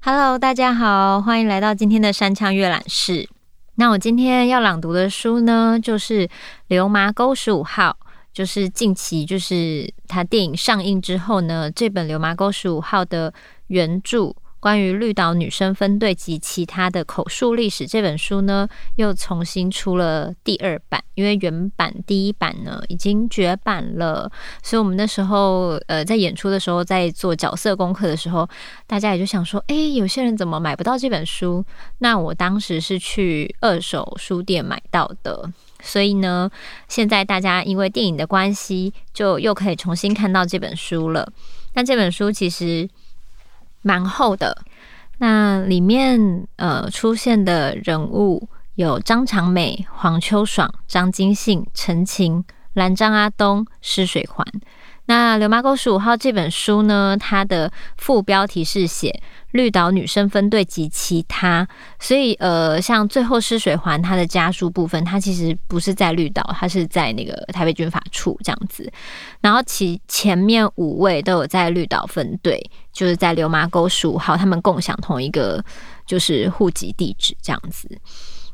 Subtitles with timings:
[0.00, 3.28] Hello，大家好，欢迎来到今天的山枪阅览室。
[3.76, 6.26] 那我今天要朗读的书呢，就是
[6.66, 7.96] 《流麻沟十五号》，
[8.32, 13.32] 就是近期就是他电影上映之后呢，这本《流麻沟十五号》的
[13.68, 14.34] 原著。
[14.60, 24.30] 关于绿岛女生分队及其他的口述历史这本书呢，又重新出了第二版，因为原版第一版呢已经绝版了，
[24.62, 28.48] 所以我们那时候呃在演出的时候，在做角色功课的时候，
[28.86, 31.64] 大家也就想说，哎，有些人怎么买不到这本书？
[31.98, 35.48] 那我当时是去二手书店买到的，
[35.80, 36.50] 所以呢，
[36.88, 41.32] 现在大家因为电影的关系，就又可以重新看到这本书了。
[41.72, 42.88] 但这本书其实。
[43.82, 44.62] 蛮厚的，
[45.18, 54.46] 那里面呃出现的人物有张长美、黄秋爽、张金信、陈晴、蓝张阿东、施水环。
[55.08, 61.66] 那《流麻沟十五号》这本书呢，它的副标题是写绿岛女生分队及其他，
[61.98, 68.92] 所以呃，像最后施水环它的家书部分，它其实不是在绿岛，它是在那个台北军法处这样子。
[69.40, 75.64] 然后其前面五位都有在绿岛分队，就是在流麻沟十五号，他们共享同一个
[76.06, 77.88] 就是户籍地址这样子。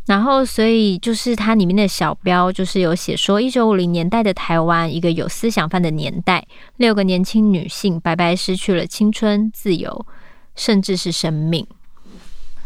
[0.07, 6.47] 然后，所以就是它里面的小标，就是有写说，一九五零年代的台湾，一个有思想犯的年代，
[6.77, 10.07] 六个年轻女性白白失去了青春、自由，
[10.55, 11.67] 甚至是生命。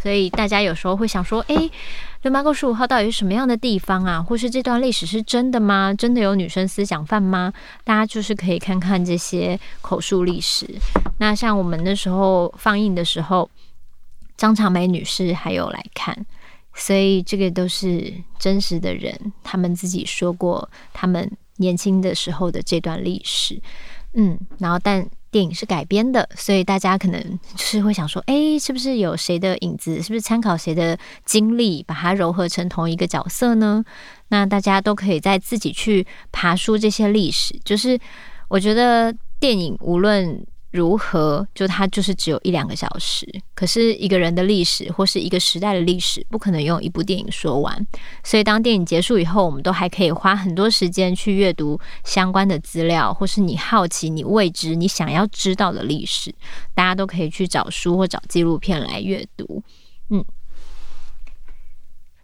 [0.02, 1.70] 所以大家有时候会想说，诶，
[2.22, 4.20] 流麻沟十五号到底是什么样的地方啊？
[4.20, 5.94] 或是这段历史是真的吗？
[5.96, 7.52] 真的有女生思想犯吗？
[7.84, 10.68] 大家就是可以看看这些口述历史。
[11.18, 13.48] 那像我们那时候放映的时候，
[14.36, 16.26] 张长梅女士还有来看。
[16.78, 23.60] 所以这个都是真实的人，他们自己说过他们年轻的时候的这段历史，
[24.14, 27.20] 嗯，然后但电影是改编的，所以大家可能
[27.56, 30.00] 就是会想说，哎，是不是有谁的影子？
[30.00, 33.84] 是不是参考谁的经历，把它糅合成同一个角色呢？
[34.28, 37.58] 那大家都可以在自己去爬书这些历史。
[37.64, 37.98] 就是
[38.48, 40.46] 我觉得电影无论。
[40.70, 41.46] 如何？
[41.54, 47.86] 就它就是只有一两个小时，可是一个人的历史或是一个时代的历史，不可能用一部电影说完。
[48.22, 56.34] 所以当电影结束以后，我们都还可以花很多时间去阅读相关的资料，或是你好奇、你未知、你想要知道的历史，
[56.74, 59.62] 大家都可以去找书或找纪录片来阅读。
[60.10, 60.22] 嗯，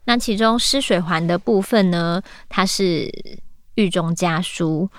[0.04, 3.10] 那其中失水环的部分呢，它是
[3.77, 4.91] 狱中家书。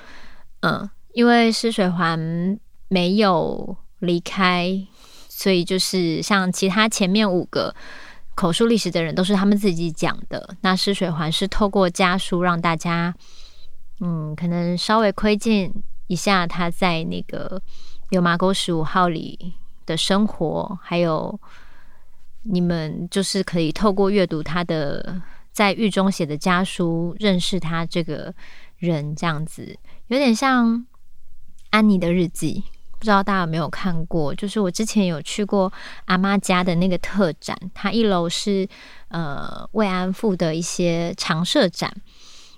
[0.61, 2.59] 嗯，因为失水环。
[2.95, 4.87] 没有离开，
[5.27, 7.75] 所以就是像其他前面五个
[8.35, 10.55] 口述历史的人，都是他们自己讲的。
[10.61, 13.13] 那施水环是透过家书让大家，
[13.99, 15.69] 嗯，可能稍微窥见
[16.07, 17.61] 一下他在那个
[18.11, 19.55] 油麻沟十五号里
[19.85, 21.37] 的生活，还有
[22.43, 28.33] 你们就是可以透过阅读他的在狱中写的家书，认识他这个
[28.77, 30.85] 人，这样子有点像
[31.71, 32.63] 安妮的日记。
[33.05, 34.33] 不知道大家有没有看过？
[34.33, 35.71] 就是我之前有去过
[36.05, 38.67] 阿妈家的那个特展，它一楼是
[39.09, 41.95] 呃慰安妇的一些常设展，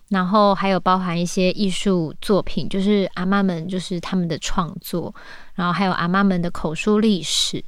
[0.07, 5.13] 然后还有包含一些艺术作品，就是阿妈们就是他们的创作，
[5.55, 7.61] 然后还有阿妈们的口述历史。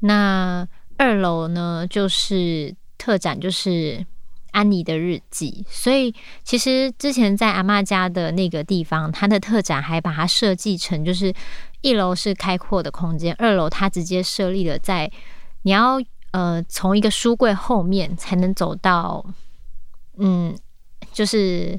[0.00, 0.68] 那
[0.98, 4.04] 二楼呢，就是特展，就是
[4.52, 5.64] 安妮的日记。
[5.68, 6.14] 所以
[6.44, 11.34] 其实之前在阿妈家的那个地方，它的特展还把它设计成就是。
[11.80, 15.08] 一楼是开阔的空间，二楼它直接设立了在
[15.62, 15.96] 你要
[16.32, 19.24] 呃从一个书柜后面才能走到，
[20.16, 20.58] 嗯，
[21.12, 21.78] 就是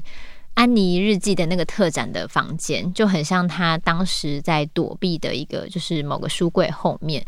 [0.54, 7.22] 安妮日记的那个特展的房间，就很像他当时在躲避的一个就是某个书柜后面。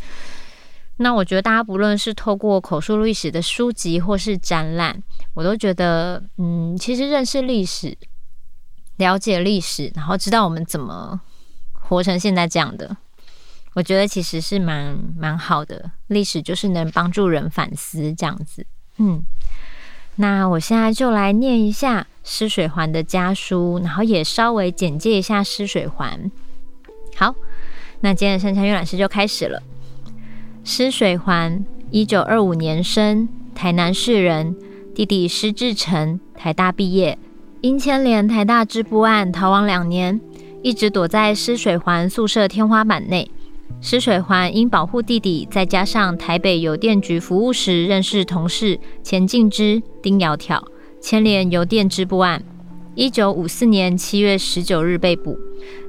[0.96, 5.02] 那我觉得大家不论是透过口述历史的书籍或是展览，
[5.34, 7.96] 我都觉得嗯，其实认识历史、
[8.96, 11.20] 了解历史，然后知道我们怎么。
[11.84, 12.96] 活成现在这样的，
[13.74, 15.90] 我觉得其实是蛮蛮好的。
[16.06, 18.64] 历史就是能帮助人反思这样子。
[18.96, 19.22] 嗯，
[20.14, 26.30] 那我现在就来念一下施水环的家书，然后也稍微简介一下施水环。
[27.16, 27.34] 好，
[28.00, 29.62] 那今天的山羌阅览室就开始了。
[30.64, 34.54] 施水环，一九二五年生，台南市人。
[34.94, 37.18] 弟弟施志成，台大毕业，
[37.62, 40.20] 因牵连台大支部案逃亡两年。
[40.62, 43.28] 一直躲在施水环宿舍天花板内，
[43.80, 50.62] 施水环因保护弟弟，再加上台北邮电局服务时认识同事钱进之、丁窈窕，
[51.00, 52.44] 牵连邮电织布案。
[52.94, 55.38] 一九五四年七月十九日被捕，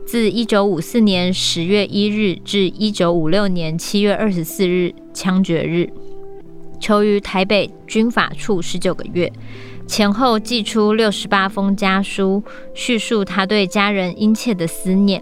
[0.05, 5.89] 自一九五四年十月一日至一九五六年七月二十四日枪决日，
[6.79, 9.29] 囚于台北军法处十九个月，
[9.85, 12.41] 前后寄出六十八封家书，
[12.73, 15.21] 叙述他对家人殷切的思念。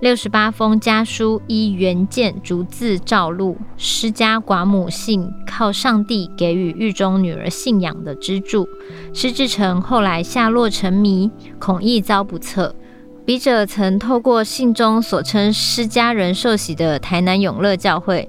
[0.00, 8.68] 六十八封家书依原件逐字照录，施家寡母信靠上帝给予狱中女儿信仰的支柱。
[9.12, 12.74] 施志诚后来下落成谜，恐亦遭不测。
[13.26, 18.28] 笔者曾透过信中所称施家人受洗的台南永乐教会，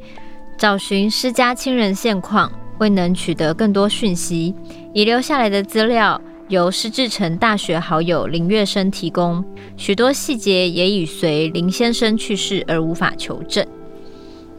[0.57, 4.53] 找寻施家亲人现况，未能取得更多讯息，
[4.93, 6.21] 遗留下来的资料。
[6.51, 9.41] 由施志成大学好友林月生提供，
[9.77, 13.65] 许多细节也已随林先生去世而无法求证。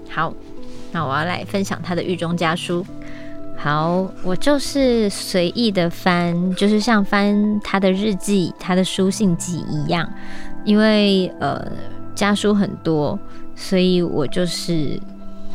[0.08, 0.32] 好，
[0.90, 2.82] 那我要来分享他的狱中家书。
[3.58, 10.10] 好，我就是随意的翻，就是像翻他的日记、他的书信集一样。
[10.64, 11.62] 因为呃
[12.14, 13.18] 家书很多，
[13.54, 14.98] 所以我就是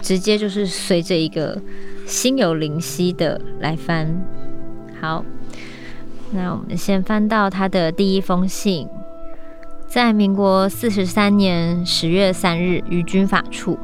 [0.03, 1.59] 直接就是随着一个
[2.05, 4.07] 心有灵犀的来翻。
[5.01, 5.25] 好。
[6.31, 8.87] 那我们先翻到他的第一封信，
[9.87, 13.79] 在民国四十三年十月三日于军法处，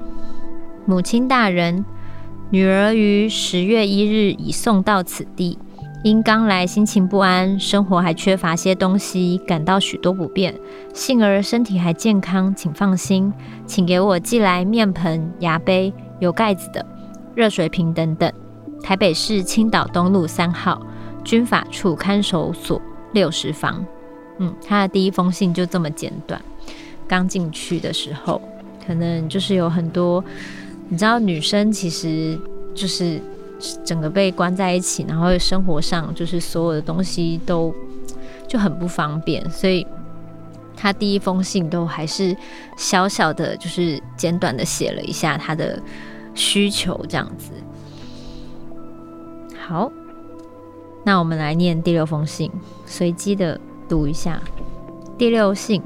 [0.85, 1.85] 母亲大人，
[2.49, 5.57] 女儿于十月一日已送到此地，
[6.03, 10.53] 因刚来心情不安，生活还缺乏些东西，感到许多不便。
[10.93, 13.31] 幸而身体还健康，请放心，
[13.65, 16.85] 请给我寄来面盆、牙杯、有盖子的
[17.33, 18.29] 热水瓶等等。
[18.83, 20.85] 台北市青岛东路三号。
[21.23, 22.81] 军法处看守所
[23.13, 23.85] 六十房，
[24.37, 26.41] 嗯，他的第一封信就这么简短。
[27.07, 28.41] 刚进去的时候，
[28.85, 30.23] 可能就是有很多，
[30.89, 32.37] 你知道，女生其实
[32.73, 33.19] 就是
[33.85, 37.73] 整个被关在一起，然后生活上就是所有的东西都
[38.47, 39.85] 就很不方便，所以
[40.75, 42.35] 他第一封信都还是
[42.77, 45.79] 小小的，就是简短的写了一下他的
[46.33, 47.51] 需求，这样子。
[49.59, 49.91] 好。
[51.03, 52.49] 那我们来念第六封信，
[52.85, 53.59] 随机的
[53.89, 54.41] 读一下。
[55.17, 55.81] 第六信，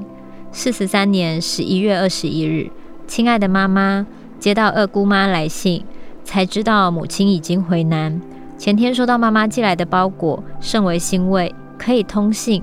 [0.52, 2.70] 四十三年十一月二十一日，
[3.06, 4.06] 亲爱的妈妈，
[4.38, 5.84] 接到二姑妈来信，
[6.24, 8.20] 才知道母亲已经回南。
[8.56, 12.62] 前天收到妈妈寄来的包裹，甚为欣慰，可以通信。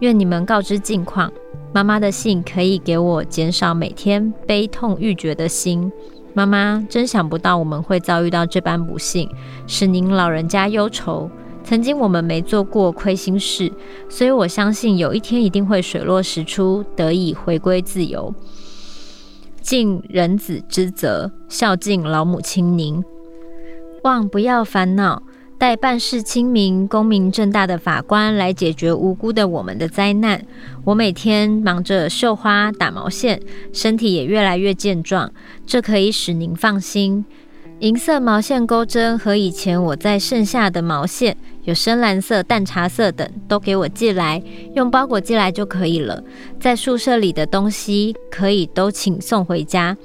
[0.00, 1.30] 愿你们告知近况。
[1.72, 5.92] 妈妈的信可以给我减少每天悲痛欲绝的心。
[6.34, 9.30] 妈妈，真想不到我们会遭遇到这般不幸，
[9.66, 11.30] 使您老人家忧愁。
[11.62, 13.70] 曾经我们没做过亏心事，
[14.08, 18.34] 所以我相信有一天一定会水落石出，得以回归自由。
[19.60, 23.04] 尽人子之责，孝敬老母亲您。
[24.02, 25.22] 望不要烦恼，
[25.58, 30.44] 待办事清明、公明正大的法官来解决无辜的我们的灾难。
[30.84, 33.40] 我每天忙着绣花、打毛线，
[33.72, 35.30] 身体也越来越健壮，
[35.66, 37.26] 这可以使您放心。
[37.80, 41.34] 银色毛线钩针和以前我在剩下的毛线，
[41.64, 44.42] 有深蓝色、淡茶色等，都给我寄来，
[44.74, 46.22] 用包裹寄来就可以了。
[46.60, 49.96] 在宿舍里的东西可以都请送回家。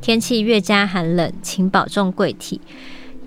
[0.00, 2.60] 天气越加寒冷，请保重贵体，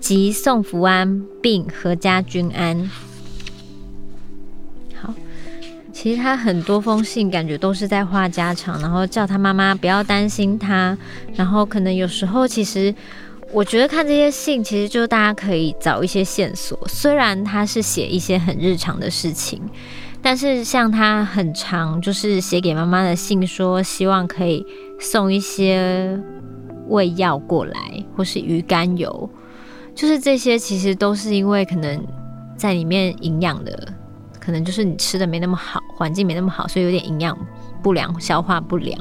[0.00, 2.90] 及送福安，并阖家均安。
[4.94, 5.12] 好，
[5.92, 10.96] 其实他很多封信感觉都是在话家常，然后叫他妈妈不要担心他，
[11.34, 12.94] 然后可能有时候其实。
[13.50, 16.78] 我觉得看这些信，其实就大家可以找一些线索。
[16.86, 19.60] 虽然他是写一些很日常的事情，
[20.20, 24.64] 但是像他很长，就是写给妈妈的信，说希望可以
[25.00, 26.20] 送一些
[26.88, 29.30] 胃药过来，或是鱼肝油，
[29.94, 32.06] 就是这些其实都是因为可能
[32.56, 33.92] 在里面营养的，
[34.38, 37.36] 可能就是你吃的没那么好，环境没那么好，所以有点营养
[37.82, 38.98] 不良、消化不良。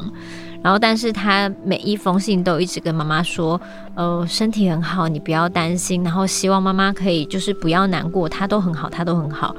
[0.64, 3.60] 然后，但是他每一封信都一直跟妈妈说，
[3.96, 6.04] 呃，身体很好，你不要担心。
[6.04, 9.56] 然后希望妈妈可以就是不要难过，他都很好，他都很好。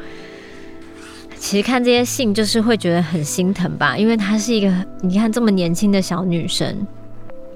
[1.37, 6.85] 其实看这些信就是会觉得很心疼吧，因为她是一个你看这么年轻的小女生，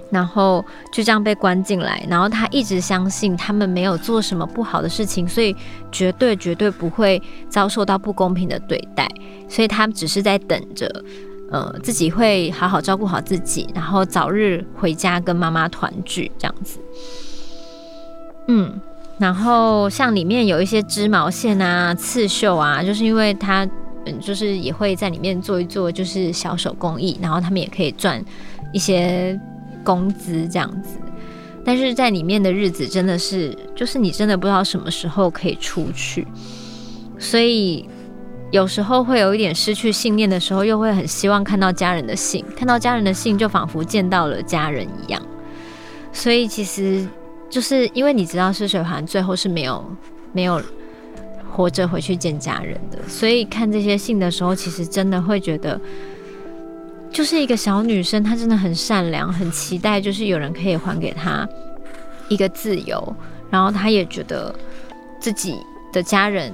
[0.08, 5.54] 然后就这样被关进来，然后她一直相信他们没有做什么不好的事情，所以
[5.90, 9.08] 绝对绝对不会遭受到不公平的对待，
[9.48, 11.04] 所以她只是在等着。
[11.52, 16.80] 呃，自己会好好照顾好自己，然后早日回家跟妈妈团聚这样子。
[18.48, 18.80] 嗯，
[19.18, 23.68] 然后像里面有一些织毛线啊、刺绣啊，就是因为他
[24.06, 28.24] 嗯，就是也会在里面做一做，就是小手工艺，然后他们也可以赚
[28.72, 29.38] 一些
[29.84, 30.98] 工资这样子。
[31.64, 36.26] 但是在里面的日子真的是，就是你真的不知道什么时候可以出去，
[37.18, 37.88] 所以
[38.52, 45.20] 有时候会有一点失去信念的时候，又会很希望看到家人的信，看到家人的信就仿佛见到了家人一样。
[46.12, 47.04] 所以其实
[47.50, 49.84] 就是因为你知道施水环最后是没有
[50.32, 50.62] 没有
[51.50, 55.80] 活着回去见家人的，所以看这些信的时候，其实真的会觉得。
[57.10, 61.46] 就是一个小女生，她真的很善良，很期待，就是有人可以还给她
[62.28, 63.14] 一个自由。
[63.50, 64.54] 然后她也觉得
[65.20, 65.54] 自己
[65.92, 66.50] 的家人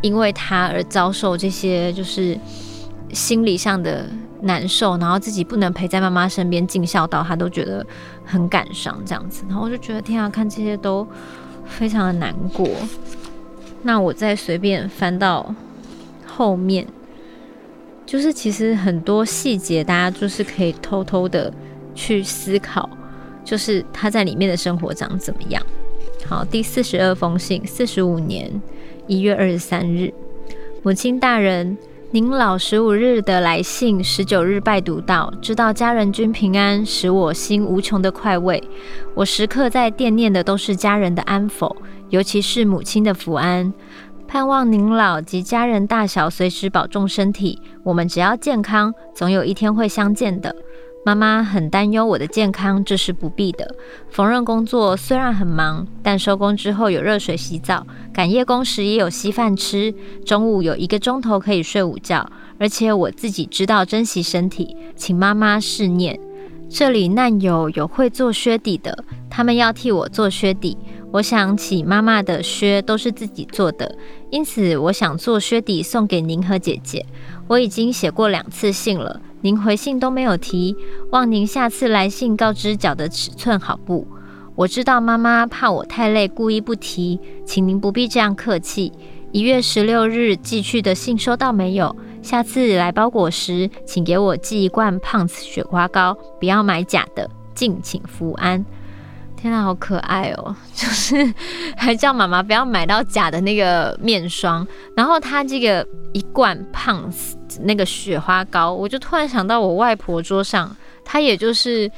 [0.00, 2.38] 因为他而遭受这些，就是
[3.12, 4.06] 心理上的
[4.42, 4.96] 难受。
[4.96, 7.86] 然后自己不能陪在妈妈身边尽孝道，他都觉得
[8.24, 9.44] 很感伤这样子。
[9.48, 11.06] 然后我就觉得天啊，看这些都
[11.66, 12.68] 非常的难过。
[13.82, 15.54] 那我再随便翻到
[16.26, 16.86] 后面。
[18.06, 21.52] 就是其实很多细节，大家就是可以偷偷的
[21.94, 22.90] 去思考，
[23.44, 25.62] 就是他在里面的生活长怎么样。
[26.26, 28.60] 好，第四十二封信，四十五年
[29.06, 30.12] 一月二十三日，
[30.82, 31.76] 母亲大人，
[32.12, 38.62] 您老十五日的来信，十九日拜读到，知道家人均平安，使我心无穷的快慰。
[39.14, 41.76] 我时刻在惦念的都是家人的安否，
[42.10, 43.72] 尤其是母亲的福安。
[44.28, 47.60] 盼望您老及家人大小随时保重身体。
[47.82, 50.54] 我们只要健康，总有一天会相见的。
[51.02, 53.74] 妈妈很担忧我的健康，这是不必的。
[54.10, 59.94] 缝纫工作虽然很忙，但收工之后有热水洗澡，赶夜工时也有稀饭吃，
[60.26, 62.30] 中午有一个钟头可以睡午觉。
[62.58, 66.20] 而且我自己知道珍惜身体，请妈妈试念。
[66.68, 70.76] 这里难有有会做靴底的，他们要替我做靴底。
[71.12, 73.96] 我想起妈妈的靴都是自己做的，
[74.30, 77.04] 因此我想做靴底送给您和姐姐。
[77.48, 80.76] 我已经写过两次信了，您回信都没有提，
[81.12, 84.06] 望您下次来信告知脚的尺寸好不？
[84.54, 88.92] 我知道妈妈怕我太累，故意不提，请您不必这样客气。
[89.32, 91.96] 一月十六日寄去的信收到没有？
[92.20, 98.62] 下次来包裹时，请给我寄一罐胖次雪花膏，不要买假的，敬请福安。
[99.40, 100.54] 天呐，好可爱哦！
[100.74, 101.32] 就是
[101.76, 107.02] 还叫妈妈不要买到假的那个面霜，然后他这个一罐 pan
[107.60, 111.90] 那个雪花膏，我就突然想到我外婆桌上，她也就是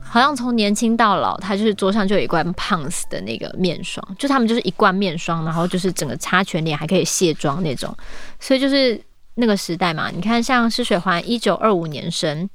[0.00, 7.92] 好像从年轻到老，她就是桌上就有一罐 Pond's 的那个面霜，就他们就是一罐面霜，然后就是整个擦全脸还可以卸妆那种，
[8.38, 9.00] 所以就是
[9.34, 12.48] 那个时代嘛，你看像施水环一九二五年生。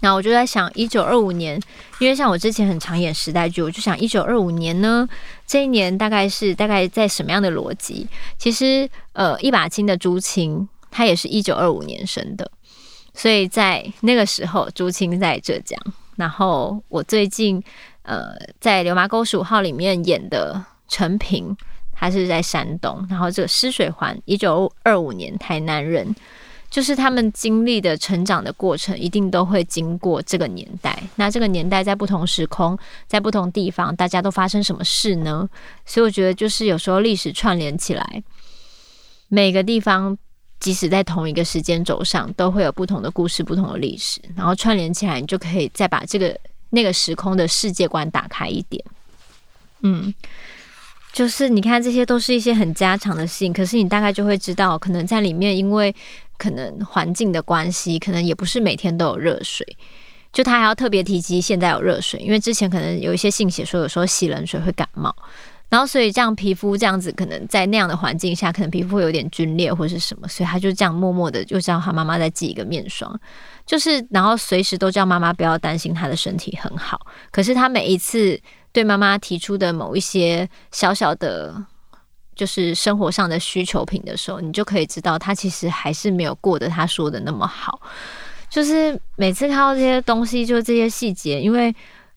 [0.00, 1.60] 那我就在想，一九二五年，
[1.98, 5.08] 因为像我之前很常演时代剧，我就想一九二五年呢，
[5.46, 8.06] 这一年大概是大概在什么样的逻辑？
[8.36, 12.50] 其实，呃，一把青的朱青，他也是一九二五年生的，
[13.14, 15.80] 所以在那个时候，朱青在浙江。
[16.16, 17.62] 然后我最近，
[18.02, 21.56] 呃，在《流麻沟十五号》里面演的陈平，
[21.92, 23.06] 他是在山东。
[23.10, 26.14] 然后这个施水环，一九二五年台南人。
[26.68, 31.02] 就是他们经历的成长的过程，一定都会经过这个年代。
[31.14, 35.48] 那这个年代在不同时空，在不同地方，大家都发生什么事呢？
[35.84, 38.22] 所以我觉得，就是有时候历史串联起来，
[39.28, 40.16] 每个地方
[40.60, 46.38] 即使在同一个时间轴上，都会有不同的故事、不同的历史，然后串联起来，你就可以再把这个
[46.70, 48.84] 那个时空的世界观打开一点。
[49.82, 50.12] 嗯，
[51.12, 55.94] 就是你看，这些都是一些很家常的事情，可是你大概就会知道，可能在里面，因为
[56.38, 59.66] 可能环境的关系，可能也不是每天都有热水。
[60.32, 65.14] 就他还要特别提及现在有热水，因为之前可能有一些信写说，有时候洗冷水会感冒。
[65.68, 73.18] 然后所以这样皮肤这样子，可能在那样的环境下，可能皮肤会有点皲裂或是什么，所以他就这样默默的就叫他妈妈再寄一个面霜，
[73.64, 77.00] 就是然后随时都叫妈妈不要担心他的身体很好。
[77.30, 78.38] 可是他每一次
[78.72, 81.64] 对妈妈提出的某一些小小的。
[82.36, 87.80] 就是生活上的需求品的时候，你就可以知道他其实还是没有过得他说的那么好。
[88.48, 91.74] 就是每次看到这些东西，就是这些细节，因为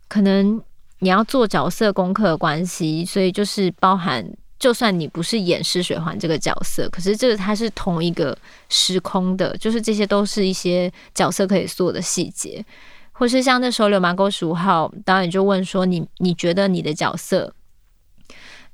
[0.07, 0.61] 可能
[0.99, 4.23] 你要做角色功课的关系，所以就是包含，
[4.59, 8.37] 就算你不是演施水环这个角色，可是这个它是同一个
[8.69, 12.63] 时空的，就是这些都是一些角色可以做的细节，
[13.11, 17.51] 或是像那时候《流麻沟十五号》导演就问说：“你你觉得你的角色？”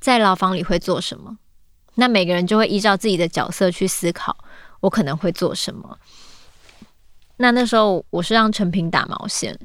[0.05, 1.35] 在牢房里会做什么？
[1.95, 4.37] 那每个人就会依照自己的角色去思考，
[4.81, 5.97] 我可能会做什么。
[7.37, 9.57] 那那时候我是让陈平打毛线，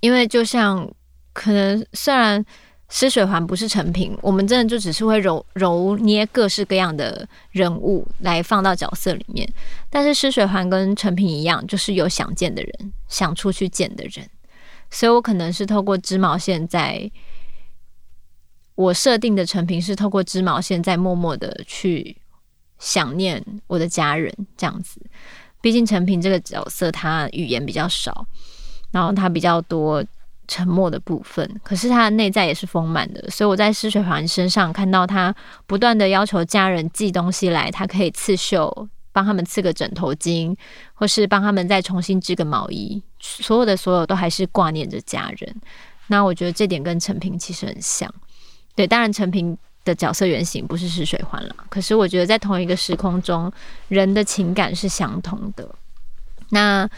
[0.00, 0.90] 因为就像
[1.34, 2.42] 可能虽然
[2.88, 9.46] 施水环不是陈平，我们真的就只是会揉揉捏各式各样的人物来放到角色里面，
[9.90, 14.26] 但是施水环跟陈平一样，就是有想见的人，想出去见的人。
[14.90, 17.10] 所以我可能是透过织毛线在，
[18.74, 22.16] 我设定的成品是透过织毛线在默默的去
[22.78, 25.00] 想念我的家人，这样子。
[25.60, 28.26] 毕竟成品这个角色，他语言比较少，
[28.90, 30.02] 然后他比较多
[30.48, 33.28] 沉默的部分，可是他的内在也是丰满的。
[33.28, 35.34] 所以我在施水环身上看到他
[35.66, 40.56] 不断的要求家人寄东西来，他可以刺绣，帮他们刺个枕头巾，
[40.94, 43.02] 或是帮他们再重新织个毛衣。
[43.20, 45.54] 所有的所有都还是挂念着家人。
[46.06, 48.10] 那我觉得这点跟成品其实很像。
[48.80, 53.52] 对，当然陈平的角色原型不是施水环了，可是我觉得在同一个时空中，
[53.88, 55.68] 人的情感是相同的。
[56.48, 56.88] 那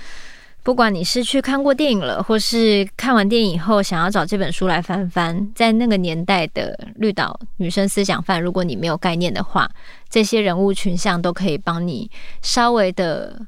[0.62, 9.68] 不管你是去看过电影了，或是看完电影以后想要找这本书来翻翻，在那个年代的绿岛女生思想犯，如果你没有概念的话，
[10.08, 12.08] 这些人物群像都可以帮你
[12.42, 13.44] 稍微的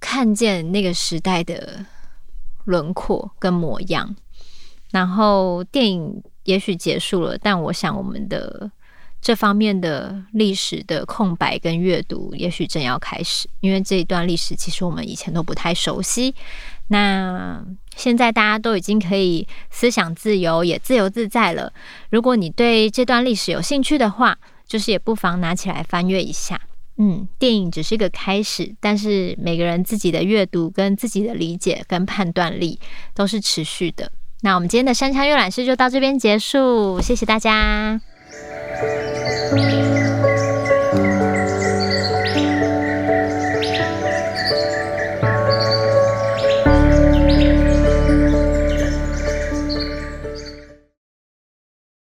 [0.00, 1.86] 看见那个时代的
[2.64, 4.16] 轮廓跟模样。
[4.90, 6.22] 然后电影。
[6.44, 8.68] 也许结束了，但我想我们的
[9.20, 13.46] 这方面的历史的空白跟阅读，也许正要开始。
[13.60, 16.34] 因为这一段历史其实我们以前都不太熟悉。
[16.88, 17.62] 那
[17.94, 21.72] 现在大家都已经可以思想自由，也自由自在了。
[22.08, 26.58] 如果你对这段历史有兴趣的话，就是也不妨拿起来翻阅一下。
[26.96, 32.80] 嗯，电影只是一个开始，但是每个人自己的阅读跟自己的理解跟判断力
[33.14, 34.10] 都是持续的。
[34.42, 38.00] 那我们今天的山羌阅览室就到这边结束，谢谢大家。